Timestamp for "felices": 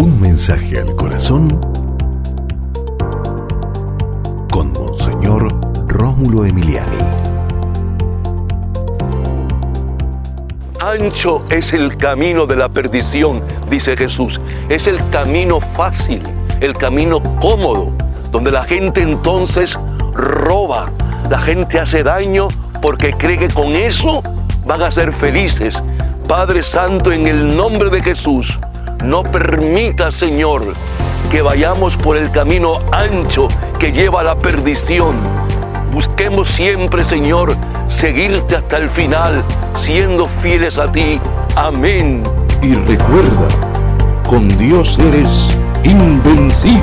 25.12-25.74